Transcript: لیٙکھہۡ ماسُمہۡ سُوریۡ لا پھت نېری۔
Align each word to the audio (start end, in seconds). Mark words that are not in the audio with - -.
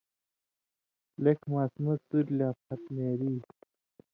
لیٙکھہۡ 1.23 1.49
ماسُمہۡ 1.53 1.99
سُوریۡ 2.07 2.31
لا 2.37 2.49
پھت 2.63 2.81
نېری۔ 2.95 3.33